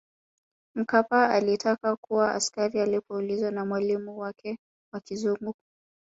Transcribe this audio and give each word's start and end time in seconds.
Mkapa 0.75 1.29
alitaka 1.29 1.95
kuwa 1.95 2.31
askari 2.33 2.79
Alipoulizwa 2.79 3.51
na 3.51 3.65
mwalimu 3.65 4.17
wake 4.19 4.57
wa 4.93 4.99
kizungu 4.99 5.55